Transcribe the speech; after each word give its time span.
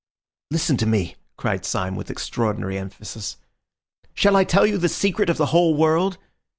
"Listen 0.49 0.77
to 0.77 0.87
me," 0.87 1.15
cried 1.37 1.63
Syme 1.63 1.95
with 1.95 2.09
extraordinary 2.09 2.75
emphasis. 2.75 3.37
"Shall 4.15 4.35
I 4.35 4.43
tell 4.43 4.65
you 4.65 4.79
the 4.79 4.89
secret 4.89 5.29
of 5.29 5.37
the 5.37 5.45
whole 5.53 5.75
world? 5.77 6.17